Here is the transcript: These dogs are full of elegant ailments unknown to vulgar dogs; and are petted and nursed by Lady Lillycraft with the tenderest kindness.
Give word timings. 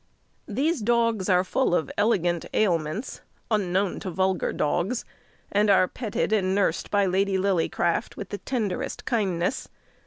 These 0.47 0.81
dogs 0.81 1.29
are 1.29 1.43
full 1.43 1.75
of 1.75 1.91
elegant 1.95 2.45
ailments 2.55 3.21
unknown 3.51 3.99
to 3.99 4.09
vulgar 4.09 4.51
dogs; 4.51 5.05
and 5.51 5.69
are 5.69 5.87
petted 5.87 6.33
and 6.33 6.55
nursed 6.55 6.89
by 6.89 7.05
Lady 7.05 7.37
Lillycraft 7.37 8.15
with 8.17 8.29
the 8.29 8.39
tenderest 8.39 9.05
kindness. 9.05 9.69